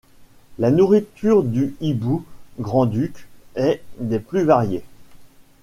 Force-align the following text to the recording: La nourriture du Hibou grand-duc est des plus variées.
La 0.57 0.71
nourriture 0.71 1.43
du 1.43 1.75
Hibou 1.79 2.25
grand-duc 2.59 3.27
est 3.53 3.83
des 3.99 4.17
plus 4.19 4.43
variées. 4.43 4.83